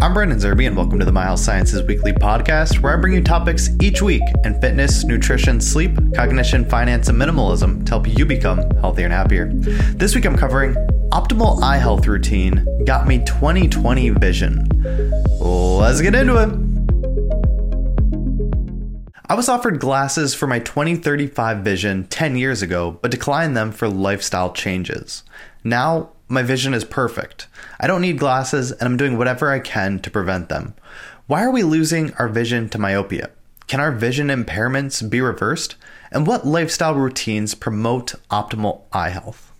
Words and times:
I'm 0.00 0.14
Brandon 0.14 0.38
Zerbe, 0.38 0.66
and 0.66 0.76
welcome 0.76 0.98
to 1.00 1.04
the 1.04 1.12
Health 1.12 1.40
Sciences 1.40 1.82
Weekly 1.82 2.12
podcast, 2.12 2.80
where 2.80 2.96
I 2.96 3.00
bring 3.00 3.12
you 3.12 3.22
topics 3.22 3.70
each 3.82 4.00
week 4.00 4.22
in 4.44 4.60
fitness, 4.60 5.04
nutrition, 5.04 5.60
sleep, 5.60 5.96
cognition, 6.14 6.64
finance, 6.64 7.08
and 7.08 7.20
minimalism 7.20 7.84
to 7.84 7.90
help 7.90 8.06
you 8.06 8.24
become 8.24 8.58
healthier 8.80 9.06
and 9.06 9.12
happier. 9.12 9.50
This 9.96 10.14
week 10.14 10.24
I'm 10.24 10.36
covering 10.36 10.74
optimal 11.10 11.60
eye 11.62 11.78
health 11.78 12.06
routine 12.06 12.64
got 12.84 13.08
me 13.08 13.24
2020 13.24 14.10
vision. 14.10 14.68
Let's 15.40 16.00
get 16.00 16.14
into 16.14 16.36
it. 16.36 16.50
I 19.30 19.34
was 19.34 19.48
offered 19.48 19.80
glasses 19.80 20.34
for 20.34 20.46
my 20.46 20.58
2035 20.60 21.58
vision 21.58 22.06
10 22.06 22.36
years 22.36 22.62
ago, 22.62 22.98
but 23.02 23.10
declined 23.10 23.56
them 23.56 23.72
for 23.72 23.88
lifestyle 23.88 24.52
changes. 24.52 25.22
Now, 25.64 26.10
my 26.28 26.42
vision 26.42 26.74
is 26.74 26.84
perfect. 26.84 27.46
I 27.80 27.86
don't 27.86 28.02
need 28.02 28.18
glasses, 28.18 28.70
and 28.70 28.82
I'm 28.82 28.96
doing 28.96 29.16
whatever 29.16 29.50
I 29.50 29.60
can 29.60 29.98
to 30.00 30.10
prevent 30.10 30.48
them. 30.48 30.74
Why 31.26 31.42
are 31.42 31.50
we 31.50 31.62
losing 31.62 32.12
our 32.14 32.28
vision 32.28 32.68
to 32.70 32.78
myopia? 32.78 33.30
Can 33.66 33.80
our 33.80 33.92
vision 33.92 34.28
impairments 34.28 35.08
be 35.08 35.20
reversed? 35.20 35.76
And 36.10 36.26
what 36.26 36.46
lifestyle 36.46 36.94
routines 36.94 37.54
promote 37.54 38.14
optimal 38.30 38.82
eye 38.92 39.10
health? 39.10 39.52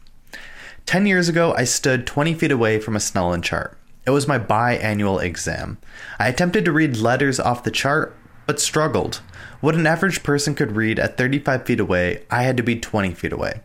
10 0.86 1.04
years 1.04 1.28
ago, 1.28 1.54
I 1.54 1.64
stood 1.64 2.06
20 2.06 2.32
feet 2.34 2.50
away 2.50 2.80
from 2.80 2.96
a 2.96 3.00
Snellen 3.00 3.42
chart. 3.42 3.76
It 4.06 4.10
was 4.10 4.26
my 4.26 4.38
biannual 4.38 5.22
exam. 5.22 5.76
I 6.18 6.28
attempted 6.28 6.64
to 6.64 6.72
read 6.72 6.96
letters 6.96 7.38
off 7.38 7.64
the 7.64 7.70
chart, 7.70 8.16
but 8.46 8.58
struggled. 8.58 9.20
What 9.60 9.74
an 9.74 9.86
average 9.86 10.22
person 10.22 10.54
could 10.54 10.76
read 10.76 10.98
at 10.98 11.18
35 11.18 11.66
feet 11.66 11.80
away, 11.80 12.24
I 12.30 12.44
had 12.44 12.56
to 12.56 12.62
be 12.62 12.80
20 12.80 13.12
feet 13.12 13.32
away. 13.32 13.60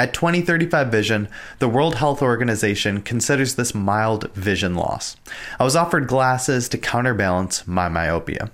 At 0.00 0.14
2035 0.14 0.92
vision, 0.92 1.28
the 1.58 1.68
World 1.68 1.96
Health 1.96 2.22
Organization 2.22 3.02
considers 3.02 3.56
this 3.56 3.74
mild 3.74 4.32
vision 4.32 4.76
loss. 4.76 5.16
I 5.58 5.64
was 5.64 5.74
offered 5.74 6.06
glasses 6.06 6.68
to 6.68 6.78
counterbalance 6.78 7.66
my 7.66 7.88
myopia. 7.88 8.52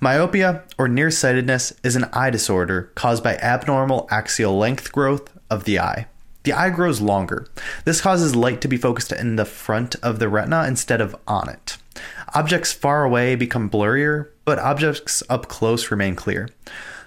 Myopia, 0.00 0.64
or 0.76 0.88
nearsightedness, 0.88 1.74
is 1.84 1.94
an 1.94 2.06
eye 2.12 2.30
disorder 2.30 2.90
caused 2.96 3.22
by 3.22 3.36
abnormal 3.36 4.08
axial 4.10 4.58
length 4.58 4.90
growth 4.90 5.30
of 5.48 5.62
the 5.62 5.78
eye. 5.78 6.06
The 6.42 6.52
eye 6.52 6.70
grows 6.70 7.00
longer. 7.00 7.46
This 7.84 8.00
causes 8.00 8.34
light 8.34 8.60
to 8.62 8.68
be 8.68 8.76
focused 8.76 9.12
in 9.12 9.36
the 9.36 9.44
front 9.44 9.94
of 10.02 10.18
the 10.18 10.28
retina 10.28 10.64
instead 10.66 11.00
of 11.00 11.14
on 11.28 11.48
it. 11.48 11.78
Objects 12.34 12.72
far 12.72 13.04
away 13.04 13.36
become 13.36 13.70
blurrier, 13.70 14.28
but 14.44 14.58
objects 14.58 15.22
up 15.30 15.46
close 15.46 15.92
remain 15.92 16.16
clear. 16.16 16.48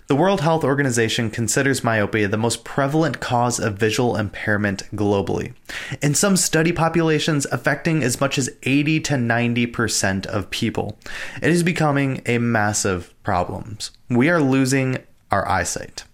The 0.08 0.16
World 0.16 0.39
Health 0.39 0.63
Organization 0.63 1.30
considers 1.30 1.83
myopia 1.83 2.30
the 2.30 2.38
most 2.38 2.63
prevalent 2.63 3.19
cause 3.19 3.59
of 3.59 3.77
visual 3.77 4.16
impairment 4.16 4.83
globally. 4.95 5.53
In 6.02 6.16
some 6.16 6.38
study 6.38 6.72
populations, 6.72 7.45
affecting 7.52 8.02
as 8.03 8.22
much 8.22 8.38
as 8.38 8.49
80 8.64 9.02
to 9.02 9.14
90% 9.16 10.25
of 10.25 10.49
people. 10.49 10.97
It 11.41 11.52
is 11.52 11.61
becoming 11.61 12.22
a 12.25 12.38
massive 12.38 13.14
problem. 13.23 13.80
We 14.09 14.30
are 14.30 14.39
losing 14.39 14.99
our 15.30 15.45
eyesight. 15.45 16.05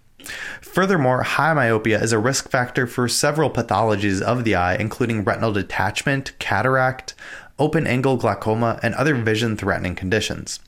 Furthermore, 0.60 1.22
high 1.22 1.54
myopia 1.54 2.02
is 2.02 2.12
a 2.12 2.18
risk 2.18 2.50
factor 2.50 2.88
for 2.88 3.06
several 3.06 3.48
pathologies 3.48 4.20
of 4.20 4.42
the 4.42 4.56
eye, 4.56 4.74
including 4.74 5.22
retinal 5.22 5.52
detachment, 5.52 6.36
cataract, 6.40 7.14
open 7.60 7.86
angle 7.86 8.16
glaucoma, 8.16 8.80
and 8.82 8.92
other 8.96 9.14
vision 9.14 9.56
threatening 9.56 9.94
conditions. 9.94 10.58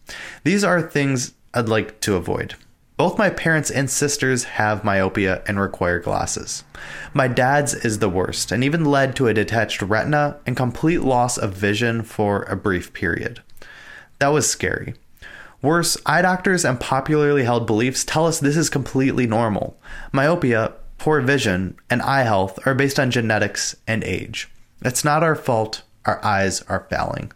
These 0.44 0.62
are 0.62 0.80
things 0.80 1.32
I'd 1.52 1.68
like 1.68 1.98
to 2.02 2.14
avoid. 2.14 2.54
Both 2.96 3.18
my 3.18 3.28
parents 3.28 3.70
and 3.70 3.90
sisters 3.90 4.44
have 4.44 4.82
myopia 4.82 5.42
and 5.46 5.60
require 5.60 6.00
glasses. 6.00 6.64
My 7.12 7.28
dad's 7.28 7.74
is 7.74 7.98
the 7.98 8.08
worst 8.08 8.50
and 8.50 8.64
even 8.64 8.86
led 8.86 9.14
to 9.16 9.28
a 9.28 9.34
detached 9.34 9.82
retina 9.82 10.38
and 10.46 10.56
complete 10.56 11.02
loss 11.02 11.36
of 11.36 11.52
vision 11.52 12.02
for 12.02 12.44
a 12.44 12.56
brief 12.56 12.94
period. 12.94 13.42
That 14.18 14.28
was 14.28 14.48
scary. 14.48 14.94
Worse, 15.60 15.98
eye 16.06 16.22
doctors 16.22 16.64
and 16.64 16.80
popularly 16.80 17.44
held 17.44 17.66
beliefs 17.66 18.02
tell 18.02 18.26
us 18.26 18.40
this 18.40 18.56
is 18.56 18.70
completely 18.70 19.26
normal. 19.26 19.78
Myopia, 20.12 20.72
poor 20.96 21.20
vision, 21.20 21.76
and 21.90 22.00
eye 22.00 22.22
health 22.22 22.58
are 22.66 22.74
based 22.74 22.98
on 22.98 23.10
genetics 23.10 23.76
and 23.86 24.04
age. 24.04 24.48
It's 24.82 25.04
not 25.04 25.22
our 25.22 25.34
fault, 25.34 25.82
our 26.06 26.24
eyes 26.24 26.62
are 26.62 26.86
failing. 26.88 27.32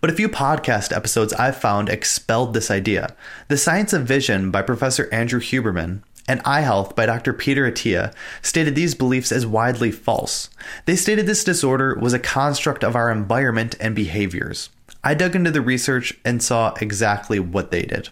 But 0.00 0.10
a 0.10 0.14
few 0.14 0.28
podcast 0.28 0.94
episodes 0.94 1.32
I've 1.32 1.56
found 1.56 1.88
expelled 1.88 2.54
this 2.54 2.70
idea. 2.70 3.14
The 3.48 3.56
Science 3.56 3.92
of 3.92 4.06
Vision 4.06 4.50
by 4.50 4.62
Professor 4.62 5.08
Andrew 5.12 5.40
Huberman 5.40 6.02
and 6.26 6.40
Eye 6.44 6.62
Health 6.62 6.96
by 6.96 7.06
Dr. 7.06 7.32
Peter 7.32 7.70
Attia 7.70 8.12
stated 8.42 8.74
these 8.74 8.94
beliefs 8.94 9.30
as 9.30 9.46
widely 9.46 9.90
false. 9.90 10.50
They 10.86 10.96
stated 10.96 11.26
this 11.26 11.44
disorder 11.44 11.98
was 12.00 12.12
a 12.12 12.18
construct 12.18 12.82
of 12.82 12.96
our 12.96 13.10
environment 13.10 13.76
and 13.80 13.94
behaviors. 13.94 14.70
I 15.02 15.14
dug 15.14 15.36
into 15.36 15.50
the 15.50 15.60
research 15.60 16.14
and 16.24 16.42
saw 16.42 16.74
exactly 16.80 17.38
what 17.38 17.70
they 17.70 17.82
did. 17.82 18.08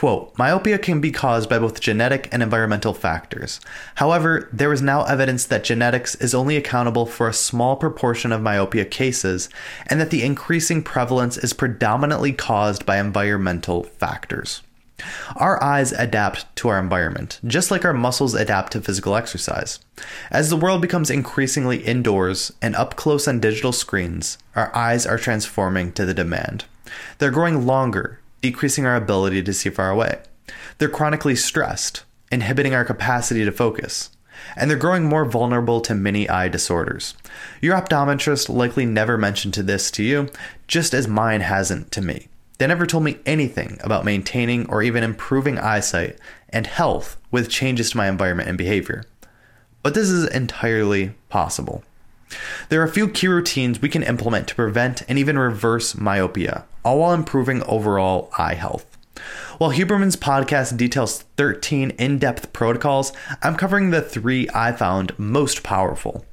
Quote, 0.00 0.32
myopia 0.38 0.78
can 0.78 1.02
be 1.02 1.12
caused 1.12 1.50
by 1.50 1.58
both 1.58 1.78
genetic 1.78 2.26
and 2.32 2.42
environmental 2.42 2.94
factors. 2.94 3.60
However, 3.96 4.48
there 4.50 4.72
is 4.72 4.80
now 4.80 5.04
evidence 5.04 5.44
that 5.44 5.62
genetics 5.62 6.14
is 6.14 6.34
only 6.34 6.56
accountable 6.56 7.04
for 7.04 7.28
a 7.28 7.34
small 7.34 7.76
proportion 7.76 8.32
of 8.32 8.40
myopia 8.40 8.86
cases, 8.86 9.50
and 9.88 10.00
that 10.00 10.08
the 10.08 10.22
increasing 10.22 10.82
prevalence 10.82 11.36
is 11.36 11.52
predominantly 11.52 12.32
caused 12.32 12.86
by 12.86 12.96
environmental 12.96 13.82
factors. 13.82 14.62
Our 15.36 15.62
eyes 15.62 15.92
adapt 15.92 16.46
to 16.56 16.68
our 16.70 16.78
environment, 16.78 17.38
just 17.46 17.70
like 17.70 17.84
our 17.84 17.92
muscles 17.92 18.32
adapt 18.32 18.72
to 18.72 18.80
physical 18.80 19.16
exercise. 19.16 19.80
As 20.30 20.48
the 20.48 20.56
world 20.56 20.80
becomes 20.80 21.10
increasingly 21.10 21.76
indoors 21.76 22.50
and 22.62 22.74
up 22.74 22.96
close 22.96 23.28
on 23.28 23.38
digital 23.38 23.72
screens, 23.72 24.38
our 24.56 24.74
eyes 24.74 25.06
are 25.06 25.18
transforming 25.18 25.92
to 25.92 26.06
the 26.06 26.14
demand. 26.14 26.64
They're 27.18 27.30
growing 27.30 27.66
longer, 27.66 28.19
decreasing 28.40 28.86
our 28.86 28.96
ability 28.96 29.42
to 29.42 29.52
see 29.52 29.70
far 29.70 29.90
away. 29.90 30.18
They're 30.78 30.88
chronically 30.88 31.36
stressed, 31.36 32.04
inhibiting 32.32 32.74
our 32.74 32.84
capacity 32.84 33.44
to 33.44 33.52
focus. 33.52 34.10
And 34.56 34.70
they're 34.70 34.78
growing 34.78 35.04
more 35.04 35.24
vulnerable 35.26 35.80
to 35.82 35.94
many 35.94 36.28
eye 36.28 36.48
disorders. 36.48 37.14
Your 37.60 37.78
optometrist 37.78 38.48
likely 38.48 38.86
never 38.86 39.18
mentioned 39.18 39.54
this 39.54 39.90
to 39.92 40.02
you, 40.02 40.30
just 40.66 40.94
as 40.94 41.06
mine 41.06 41.42
hasn't 41.42 41.92
to 41.92 42.00
me. 42.00 42.28
They 42.58 42.66
never 42.66 42.86
told 42.86 43.04
me 43.04 43.18
anything 43.26 43.78
about 43.82 44.04
maintaining 44.04 44.68
or 44.68 44.82
even 44.82 45.02
improving 45.02 45.58
eyesight 45.58 46.18
and 46.50 46.66
health 46.66 47.16
with 47.30 47.48
changes 47.48 47.90
to 47.90 47.96
my 47.96 48.08
environment 48.08 48.48
and 48.48 48.58
behavior. 48.58 49.04
But 49.82 49.94
this 49.94 50.08
is 50.08 50.28
entirely 50.28 51.14
possible. 51.28 51.84
There 52.68 52.80
are 52.80 52.84
a 52.84 52.92
few 52.92 53.08
key 53.08 53.28
routines 53.28 53.80
we 53.80 53.88
can 53.88 54.02
implement 54.02 54.48
to 54.48 54.54
prevent 54.54 55.02
and 55.08 55.18
even 55.18 55.38
reverse 55.38 55.96
myopia, 55.96 56.64
all 56.84 57.00
while 57.00 57.12
improving 57.12 57.62
overall 57.64 58.30
eye 58.38 58.54
health. 58.54 58.86
While 59.58 59.72
Huberman's 59.72 60.16
podcast 60.16 60.76
details 60.76 61.22
13 61.36 61.90
in 61.90 62.18
depth 62.18 62.52
protocols, 62.52 63.12
I'm 63.42 63.56
covering 63.56 63.90
the 63.90 64.00
three 64.00 64.48
I 64.54 64.72
found 64.72 65.18
most 65.18 65.62
powerful. 65.62 66.24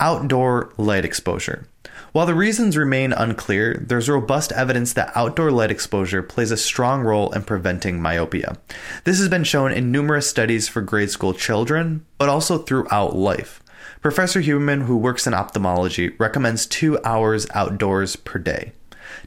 Outdoor 0.00 0.72
light 0.76 1.04
exposure. 1.04 1.68
While 2.12 2.26
the 2.26 2.34
reasons 2.34 2.76
remain 2.76 3.12
unclear, 3.12 3.84
there's 3.86 4.08
robust 4.08 4.50
evidence 4.52 4.94
that 4.94 5.12
outdoor 5.14 5.50
light 5.50 5.70
exposure 5.70 6.22
plays 6.22 6.50
a 6.50 6.56
strong 6.56 7.02
role 7.02 7.30
in 7.32 7.42
preventing 7.42 8.00
myopia. 8.00 8.56
This 9.04 9.18
has 9.18 9.28
been 9.28 9.44
shown 9.44 9.70
in 9.70 9.92
numerous 9.92 10.28
studies 10.28 10.66
for 10.66 10.80
grade 10.80 11.10
school 11.10 11.34
children, 11.34 12.06
but 12.18 12.28
also 12.28 12.58
throughout 12.58 13.14
life. 13.14 13.62
Professor 14.00 14.40
Huberman, 14.40 14.82
who 14.82 14.96
works 14.96 15.26
in 15.26 15.34
ophthalmology, 15.34 16.10
recommends 16.18 16.66
two 16.66 16.98
hours 17.04 17.46
outdoors 17.54 18.16
per 18.16 18.38
day. 18.38 18.72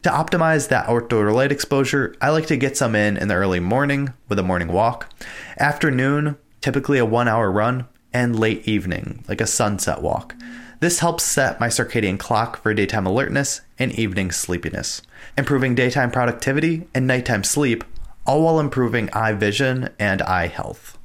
To 0.03 0.09
optimize 0.09 0.69
that 0.69 0.87
outdoor 0.87 1.31
light 1.31 1.51
exposure, 1.51 2.15
I 2.21 2.29
like 2.29 2.47
to 2.47 2.57
get 2.57 2.77
some 2.77 2.95
in 2.95 3.17
in 3.17 3.27
the 3.27 3.35
early 3.35 3.59
morning 3.59 4.13
with 4.27 4.39
a 4.39 4.43
morning 4.43 4.69
walk, 4.69 5.11
afternoon, 5.57 6.37
typically 6.61 6.97
a 6.97 7.05
one 7.05 7.27
hour 7.27 7.51
run, 7.51 7.87
and 8.13 8.39
late 8.39 8.67
evening, 8.67 9.23
like 9.27 9.41
a 9.41 9.47
sunset 9.47 10.01
walk. 10.01 10.35
This 10.79 10.99
helps 10.99 11.23
set 11.23 11.59
my 11.59 11.67
circadian 11.67 12.17
clock 12.17 12.61
for 12.61 12.73
daytime 12.73 13.05
alertness 13.05 13.61
and 13.77 13.91
evening 13.91 14.31
sleepiness, 14.31 15.01
improving 15.37 15.75
daytime 15.75 16.09
productivity 16.09 16.87
and 16.93 17.05
nighttime 17.05 17.43
sleep, 17.43 17.83
all 18.25 18.43
while 18.43 18.59
improving 18.59 19.09
eye 19.11 19.33
vision 19.33 19.89
and 19.99 20.21
eye 20.21 20.47
health. 20.47 20.97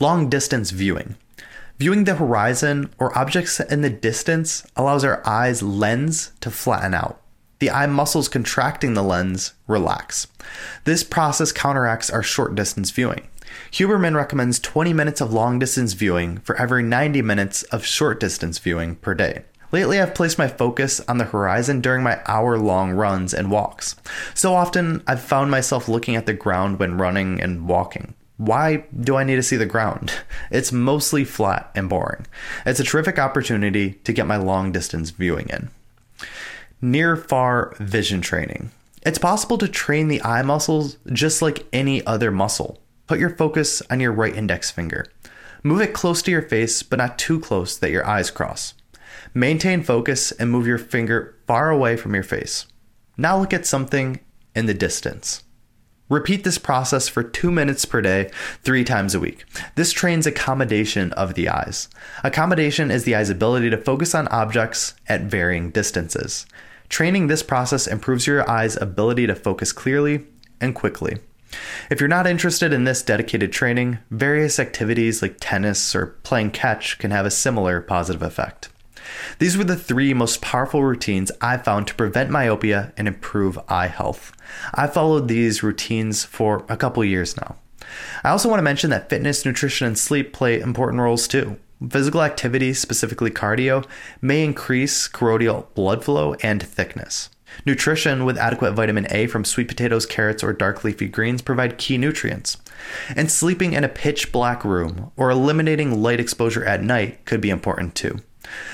Long 0.00 0.28
distance 0.28 0.70
viewing. 0.70 1.16
Viewing 1.84 2.04
the 2.04 2.14
horizon 2.14 2.88
or 2.98 3.14
objects 3.18 3.60
in 3.60 3.82
the 3.82 3.90
distance 3.90 4.66
allows 4.74 5.04
our 5.04 5.20
eye's 5.28 5.62
lens 5.62 6.32
to 6.40 6.50
flatten 6.50 6.94
out. 6.94 7.20
The 7.58 7.70
eye 7.70 7.84
muscles 7.84 8.26
contracting 8.26 8.94
the 8.94 9.02
lens 9.02 9.52
relax. 9.66 10.26
This 10.84 11.04
process 11.04 11.52
counteracts 11.52 12.08
our 12.08 12.22
short 12.22 12.54
distance 12.54 12.90
viewing. 12.90 13.28
Huberman 13.70 14.16
recommends 14.16 14.58
20 14.60 14.94
minutes 14.94 15.20
of 15.20 15.34
long 15.34 15.58
distance 15.58 15.92
viewing 15.92 16.38
for 16.38 16.56
every 16.56 16.82
90 16.82 17.20
minutes 17.20 17.64
of 17.64 17.84
short 17.84 18.18
distance 18.18 18.58
viewing 18.58 18.96
per 18.96 19.12
day. 19.12 19.44
Lately, 19.70 20.00
I've 20.00 20.14
placed 20.14 20.38
my 20.38 20.48
focus 20.48 21.00
on 21.00 21.18
the 21.18 21.24
horizon 21.24 21.82
during 21.82 22.02
my 22.02 22.18
hour 22.24 22.56
long 22.56 22.92
runs 22.92 23.34
and 23.34 23.50
walks. 23.50 23.94
So 24.32 24.54
often, 24.54 25.02
I've 25.06 25.20
found 25.20 25.50
myself 25.50 25.86
looking 25.86 26.16
at 26.16 26.24
the 26.24 26.32
ground 26.32 26.78
when 26.78 26.96
running 26.96 27.42
and 27.42 27.68
walking. 27.68 28.14
Why 28.36 28.84
do 28.98 29.16
I 29.16 29.24
need 29.24 29.36
to 29.36 29.42
see 29.42 29.56
the 29.56 29.66
ground? 29.66 30.12
It's 30.50 30.70
mostly 30.70 31.24
flat 31.24 31.70
and 31.74 31.88
boring. 31.88 32.26
It's 32.64 32.78
a 32.78 32.84
terrific 32.84 33.18
opportunity 33.18 33.94
to 34.04 34.12
get 34.12 34.26
my 34.26 34.36
long 34.36 34.70
distance 34.70 35.10
viewing 35.10 35.48
in. 35.48 35.70
Near 36.80 37.16
far 37.16 37.74
vision 37.80 38.20
training. 38.20 38.70
It's 39.04 39.18
possible 39.18 39.58
to 39.58 39.68
train 39.68 40.08
the 40.08 40.22
eye 40.22 40.42
muscles 40.42 40.96
just 41.12 41.42
like 41.42 41.66
any 41.72 42.06
other 42.06 42.30
muscle. 42.30 42.80
Put 43.06 43.18
your 43.18 43.30
focus 43.30 43.82
on 43.90 44.00
your 44.00 44.12
right 44.12 44.34
index 44.34 44.70
finger. 44.70 45.06
Move 45.62 45.80
it 45.80 45.92
close 45.92 46.22
to 46.22 46.30
your 46.30 46.42
face, 46.42 46.82
but 46.82 46.98
not 46.98 47.18
too 47.18 47.40
close 47.40 47.76
that 47.78 47.90
your 47.90 48.06
eyes 48.06 48.30
cross. 48.30 48.74
Maintain 49.32 49.82
focus 49.82 50.30
and 50.32 50.50
move 50.50 50.66
your 50.66 50.78
finger 50.78 51.36
far 51.46 51.70
away 51.70 51.96
from 51.96 52.14
your 52.14 52.22
face. 52.22 52.66
Now 53.16 53.38
look 53.38 53.52
at 53.52 53.66
something 53.66 54.20
in 54.54 54.66
the 54.66 54.74
distance. 54.74 55.43
Repeat 56.14 56.44
this 56.44 56.58
process 56.58 57.08
for 57.08 57.24
two 57.24 57.50
minutes 57.50 57.84
per 57.84 58.00
day, 58.00 58.30
three 58.62 58.84
times 58.84 59.16
a 59.16 59.20
week. 59.20 59.44
This 59.74 59.90
trains 59.90 60.28
accommodation 60.28 61.12
of 61.14 61.34
the 61.34 61.48
eyes. 61.48 61.88
Accommodation 62.22 62.92
is 62.92 63.02
the 63.02 63.16
eye's 63.16 63.30
ability 63.30 63.68
to 63.70 63.76
focus 63.76 64.14
on 64.14 64.28
objects 64.28 64.94
at 65.08 65.22
varying 65.22 65.70
distances. 65.70 66.46
Training 66.88 67.26
this 67.26 67.42
process 67.42 67.88
improves 67.88 68.28
your 68.28 68.48
eye's 68.48 68.76
ability 68.76 69.26
to 69.26 69.34
focus 69.34 69.72
clearly 69.72 70.24
and 70.60 70.72
quickly. 70.72 71.18
If 71.90 71.98
you're 71.98 72.06
not 72.06 72.28
interested 72.28 72.72
in 72.72 72.84
this 72.84 73.02
dedicated 73.02 73.52
training, 73.52 73.98
various 74.12 74.60
activities 74.60 75.20
like 75.20 75.38
tennis 75.40 75.96
or 75.96 76.14
playing 76.22 76.52
catch 76.52 76.96
can 77.00 77.10
have 77.10 77.26
a 77.26 77.30
similar 77.30 77.80
positive 77.80 78.22
effect. 78.22 78.68
These 79.38 79.56
were 79.56 79.64
the 79.64 79.76
three 79.76 80.14
most 80.14 80.40
powerful 80.40 80.82
routines 80.82 81.30
I 81.40 81.56
found 81.56 81.86
to 81.88 81.94
prevent 81.94 82.30
myopia 82.30 82.92
and 82.96 83.08
improve 83.08 83.58
eye 83.68 83.88
health. 83.88 84.32
I 84.74 84.86
followed 84.86 85.28
these 85.28 85.62
routines 85.62 86.24
for 86.24 86.64
a 86.68 86.76
couple 86.76 87.04
years 87.04 87.36
now. 87.36 87.56
I 88.22 88.30
also 88.30 88.48
want 88.48 88.58
to 88.58 88.64
mention 88.64 88.90
that 88.90 89.10
fitness, 89.10 89.44
nutrition, 89.44 89.86
and 89.86 89.98
sleep 89.98 90.32
play 90.32 90.60
important 90.60 91.02
roles 91.02 91.28
too. 91.28 91.58
Physical 91.90 92.22
activity, 92.22 92.72
specifically 92.72 93.30
cardio, 93.30 93.84
may 94.22 94.44
increase 94.44 95.08
choroidal 95.08 95.66
blood 95.74 96.04
flow 96.04 96.34
and 96.34 96.62
thickness. 96.62 97.28
Nutrition 97.66 98.24
with 98.24 98.38
adequate 98.38 98.72
vitamin 98.72 99.06
A 99.10 99.26
from 99.26 99.44
sweet 99.44 99.68
potatoes, 99.68 100.06
carrots, 100.06 100.42
or 100.42 100.52
dark 100.52 100.82
leafy 100.82 101.06
greens 101.06 101.42
provide 101.42 101.78
key 101.78 101.98
nutrients. 101.98 102.56
And 103.14 103.30
sleeping 103.30 103.74
in 103.74 103.84
a 103.84 103.88
pitch 103.88 104.32
black 104.32 104.64
room 104.64 105.12
or 105.16 105.30
eliminating 105.30 106.02
light 106.02 106.20
exposure 106.20 106.64
at 106.64 106.82
night 106.82 107.24
could 107.24 107.40
be 107.40 107.50
important 107.50 107.94
too. 107.94 108.18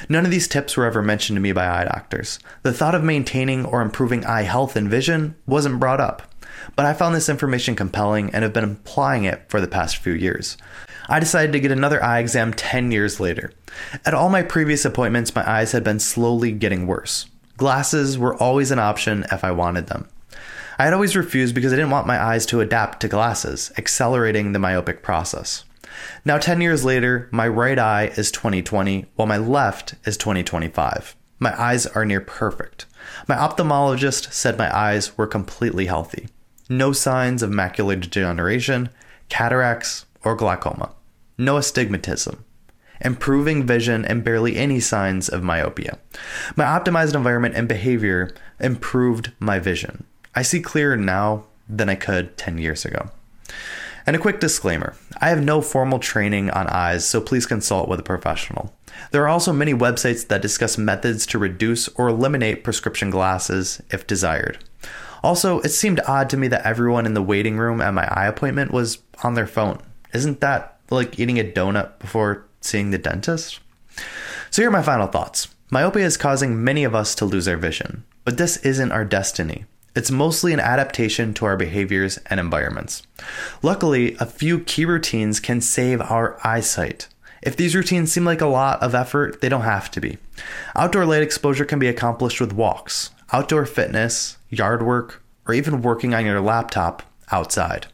None 0.09 0.25
of 0.25 0.31
these 0.31 0.49
tips 0.49 0.77
were 0.77 0.85
ever 0.85 1.03
mentioned 1.03 1.37
to 1.37 1.41
me 1.41 1.53
by 1.53 1.69
eye 1.69 1.85
doctors. 1.85 2.39
The 2.63 2.73
thought 2.73 2.95
of 2.95 3.05
maintaining 3.05 3.65
or 3.65 3.83
improving 3.83 4.25
eye 4.25 4.43
health 4.43 4.77
and 4.77 4.89
vision 4.89 5.37
wasn't 5.47 5.81
brought 5.81 6.01
up. 6.01 6.23
But 6.77 6.87
I 6.87 6.95
found 6.95 7.15
this 7.15 7.29
information 7.29 7.77
compelling 7.77 8.31
and 8.35 8.43
have 8.43 8.53
been 8.53 8.65
applying 8.65 9.25
it 9.25 9.45
for 9.49 9.61
the 9.61 9.69
past 9.69 9.97
few 9.97 10.13
years. 10.13 10.57
I 11.09 11.21
decided 11.21 11.53
to 11.53 11.61
get 11.61 11.73
another 11.73 12.03
eye 12.03 12.21
exam 12.21 12.53
10 12.53 12.93
years 12.93 13.19
later. 13.19 13.53
At 14.05 14.15
all 14.15 14.29
my 14.29 14.43
previous 14.43 14.85
appointments, 14.85 15.35
my 15.35 15.49
eyes 15.49 15.73
had 15.73 15.83
been 15.83 15.99
slowly 15.99 16.53
getting 16.53 16.87
worse. 16.87 17.27
Glasses 17.57 18.19
were 18.19 18.37
always 18.37 18.71
an 18.71 18.79
option 18.79 19.25
if 19.33 19.45
I 19.45 19.51
wanted 19.51 19.89
them. 19.89 20.09
I 20.79 20.85
had 20.85 20.95
always 20.95 21.17
refused 21.17 21.55
because 21.55 21.73
I 21.73 21.77
didn't 21.77 21.91
want 21.91 22.07
my 22.07 22.19
eyes 22.19 22.47
to 22.47 22.61
adapt 22.61 23.01
to 23.01 23.09
glasses, 23.09 23.71
accelerating 23.77 24.53
the 24.53 24.59
myopic 24.59 25.03
process. 25.03 25.65
Now, 26.25 26.39
10 26.39 26.61
years 26.61 26.85
later, 26.85 27.29
my 27.31 27.49
right 27.49 27.79
eye 27.79 28.13
is 28.17 28.31
2020, 28.31 29.07
while 29.17 29.29
my 29.29 29.37
left 29.37 29.95
is 30.05 30.17
2025. 30.17 31.17
My 31.39 31.59
eyes 31.61 31.87
are 31.87 32.05
near 32.05 32.21
perfect. 32.21 32.87
My 33.27 33.35
ophthalmologist 33.35 34.33
said 34.33 34.59
my 34.59 34.75
eyes 34.77 35.17
were 35.17 35.27
completely 35.27 35.87
healthy. 35.87 36.29
No 36.69 36.93
signs 36.93 37.43
of 37.43 37.51
macular 37.51 37.99
degeneration, 37.99 38.91
cataracts, 39.29 40.07
or 40.23 40.37
glaucoma. 40.37 40.95
No 41.39 41.57
astigmatism. 41.57 42.45
Improving 43.01 43.67
vision 43.67 44.05
and 44.05 44.23
barely 44.23 44.57
any 44.57 44.79
signs 44.79 45.29
of 45.31 45.43
myopia. 45.43 45.99
My 46.55 46.65
optimized 46.65 47.15
environment 47.15 47.55
and 47.57 47.67
behavior 47.67 48.35
improved 48.61 49.33
my 49.41 49.59
vision. 49.59 50.05
I 50.35 50.43
see 50.43 50.61
clearer 50.61 50.99
now 50.99 51.47
than 51.69 51.89
I 51.89 51.95
could 51.95 52.37
10 52.37 52.59
years 52.59 52.85
ago. 52.85 53.11
And 54.07 54.17
a 54.17 54.19
quick 54.19 54.41
disclaimer 54.41 54.95
I 55.21 55.29
have 55.29 55.43
no 55.43 55.61
formal 55.61 55.99
training 55.99 56.51
on 56.51 56.67
eyes, 56.69 57.07
so 57.07 57.21
please 57.21 57.47
consult 57.47 57.89
with 57.89 58.01
a 58.01 58.05
professional. 58.05 58.75
There 59.11 59.23
are 59.23 59.29
also 59.29 59.53
many 59.53 59.75
websites 59.75 60.27
that 60.29 60.43
discuss 60.43 60.79
methods 60.79 61.27
to 61.27 61.39
reduce 61.39 61.89
or 61.89 62.09
eliminate 62.09 62.65
prescription 62.65 63.11
glasses 63.11 63.81
if 63.91 64.07
desired. 64.07 64.59
Also, 65.23 65.61
it 65.61 65.69
seemed 65.69 66.01
odd 66.07 66.31
to 66.31 66.37
me 66.37 66.49
that 66.49 66.65
everyone 66.65 67.07
in 67.07 67.15
the 67.15 67.23
waiting 67.23 67.59
room 67.59 67.81
at 67.81 67.95
my 67.95 68.07
eye 68.09 68.27
appointment 68.27 68.73
was 68.73 68.99
on 69.23 69.35
their 69.35 69.47
phone. 69.47 69.79
Isn't 70.15 70.41
that 70.41 70.79
like 70.91 71.19
eating 71.19 71.39
a 71.39 71.45
donut 71.45 71.99
before 71.99 72.47
seeing 72.61 72.91
the 72.91 72.99
dentist? 72.99 73.61
So, 74.51 74.63
here 74.63 74.69
are 74.69 74.73
my 74.73 74.83
final 74.83 75.07
thoughts. 75.07 75.49
Myopia 75.71 76.05
is 76.05 76.17
causing 76.17 76.65
many 76.65 76.85
of 76.85 76.95
us 76.95 77.15
to 77.17 77.25
lose 77.25 77.47
our 77.47 77.57
vision, 77.57 78.05
but 78.25 78.39
this 78.39 78.57
isn't 78.59 78.93
our 78.93 79.05
destiny. 79.05 79.67
It's 79.97 80.11
mostly 80.11 80.53
an 80.53 80.61
adaptation 80.61 81.35
to 81.35 81.47
our 81.47 81.57
behaviors 81.57 82.19
and 82.27 82.39
environments. 82.39 83.03
Luckily, 83.61 84.15
a 84.21 84.27
few 84.27 84.61
key 84.61 84.85
routines 84.85 85.41
can 85.41 85.61
save 85.61 86.01
our 86.01 86.39
eyesight. 86.45 87.09
If 87.43 87.57
these 87.57 87.75
routines 87.75 88.13
seem 88.13 88.25
like 88.25 88.41
a 88.41 88.47
lot 88.47 88.81
of 88.83 88.95
effort, 88.95 89.41
they 89.41 89.49
don't 89.49 89.63
have 89.63 89.91
to 89.93 90.01
be. 90.01 90.19
Outdoor 90.77 91.07
light 91.07 91.23
exposure 91.23 91.65
can 91.65 91.79
be 91.79 91.89
accomplished 91.89 92.41
with 92.41 92.53
walks, 92.53 93.11
outdoor 93.33 93.67
fitness, 93.67 94.37
yard 94.49 94.83
work, 94.83 95.23
or 95.49 95.55
even 95.55 95.83
working 95.83 96.15
on 96.15 96.25
your 96.25 96.41
laptop 96.41 97.03
outside. 97.33 97.87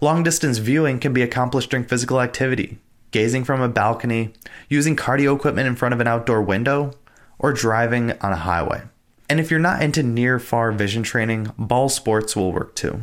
Long 0.00 0.22
distance 0.22 0.58
viewing 0.58 0.98
can 0.98 1.12
be 1.14 1.22
accomplished 1.22 1.70
during 1.70 1.86
physical 1.86 2.20
activity, 2.20 2.78
gazing 3.12 3.44
from 3.44 3.62
a 3.62 3.68
balcony, 3.68 4.34
using 4.68 4.96
cardio 4.96 5.34
equipment 5.34 5.68
in 5.68 5.76
front 5.76 5.94
of 5.94 6.00
an 6.00 6.08
outdoor 6.08 6.42
window, 6.42 6.92
or 7.38 7.52
driving 7.52 8.12
on 8.20 8.32
a 8.32 8.36
highway. 8.36 8.82
And 9.28 9.40
if 9.40 9.50
you're 9.50 9.60
not 9.60 9.82
into 9.82 10.02
near 10.02 10.38
far 10.38 10.72
vision 10.72 11.02
training, 11.02 11.52
ball 11.58 11.88
sports 11.88 12.36
will 12.36 12.52
work 12.52 12.74
too. 12.74 13.02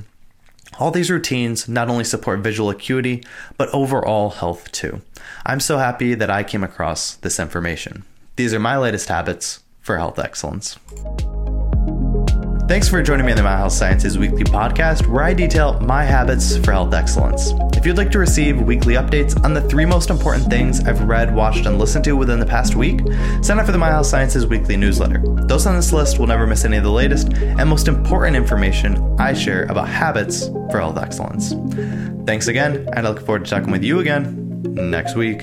All 0.79 0.91
these 0.91 1.11
routines 1.11 1.67
not 1.67 1.89
only 1.89 2.03
support 2.03 2.39
visual 2.39 2.69
acuity, 2.69 3.23
but 3.57 3.69
overall 3.69 4.29
health 4.29 4.71
too. 4.71 5.01
I'm 5.45 5.59
so 5.59 5.77
happy 5.77 6.13
that 6.15 6.29
I 6.29 6.43
came 6.43 6.63
across 6.63 7.15
this 7.15 7.39
information. 7.39 8.03
These 8.35 8.53
are 8.53 8.59
my 8.59 8.77
latest 8.77 9.09
habits 9.09 9.61
for 9.81 9.97
health 9.97 10.19
excellence. 10.19 10.77
Thanks 12.71 12.87
for 12.87 13.03
joining 13.03 13.25
me 13.25 13.33
on 13.33 13.35
the 13.35 13.43
My 13.43 13.57
Health 13.57 13.73
Sciences 13.73 14.17
Weekly 14.17 14.45
podcast, 14.45 15.05
where 15.05 15.25
I 15.25 15.33
detail 15.33 15.77
my 15.81 16.05
habits 16.05 16.55
for 16.55 16.71
health 16.71 16.93
excellence. 16.93 17.51
If 17.75 17.85
you'd 17.85 17.97
like 17.97 18.11
to 18.11 18.17
receive 18.17 18.61
weekly 18.61 18.93
updates 18.93 19.37
on 19.43 19.53
the 19.53 19.59
three 19.59 19.83
most 19.83 20.09
important 20.09 20.49
things 20.49 20.79
I've 20.79 21.01
read, 21.01 21.35
watched, 21.35 21.65
and 21.65 21.77
listened 21.77 22.05
to 22.05 22.13
within 22.13 22.39
the 22.39 22.45
past 22.45 22.75
week, 22.75 23.01
sign 23.41 23.59
up 23.59 23.65
for 23.65 23.73
the 23.73 23.77
My 23.77 23.89
Health 23.89 24.05
Sciences 24.05 24.47
Weekly 24.47 24.77
newsletter. 24.77 25.21
Those 25.47 25.65
on 25.65 25.75
this 25.75 25.91
list 25.91 26.17
will 26.17 26.27
never 26.27 26.47
miss 26.47 26.63
any 26.63 26.77
of 26.77 26.83
the 26.83 26.91
latest 26.91 27.33
and 27.33 27.67
most 27.67 27.89
important 27.89 28.37
information 28.37 29.19
I 29.19 29.33
share 29.33 29.63
about 29.63 29.89
habits 29.89 30.47
for 30.47 30.79
health 30.79 30.97
excellence. 30.97 31.53
Thanks 32.25 32.47
again, 32.47 32.87
and 32.93 33.05
I 33.05 33.09
look 33.09 33.25
forward 33.25 33.43
to 33.43 33.51
talking 33.51 33.71
with 33.71 33.83
you 33.83 33.99
again 33.99 34.61
next 34.63 35.17
week. 35.17 35.41